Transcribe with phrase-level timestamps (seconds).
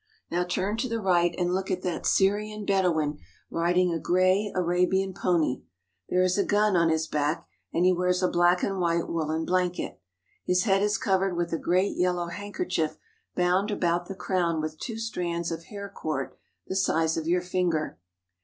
[0.31, 3.19] Now turn to the right and look at that Syrian Bedouin
[3.51, 5.61] riding a gray Arabian pony.
[6.09, 9.45] There is a gun on his back and he wears a black and white woollen
[9.45, 10.01] blanket.
[10.43, 12.97] His head is covered with a great yellow handkerchief
[13.35, 16.33] bound about the crown with two strands of hair cord
[16.65, 17.99] the size of your finger.